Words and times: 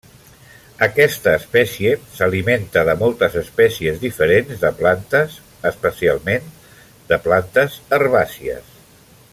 Aquesta 0.85 1.33
espècie 1.39 1.91
s'alimenta 2.13 2.83
de 2.87 2.95
moltes 3.01 3.37
espècies 3.43 4.01
diferents 4.05 4.63
de 4.65 4.73
plantes, 4.81 5.37
especialment 5.73 6.49
de 7.13 7.21
plantes 7.29 7.77
herbàcies. 7.99 8.75